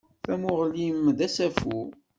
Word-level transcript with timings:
Tamuɣli-m 0.25 1.03
d 1.17 1.19
asafu. 1.27 1.79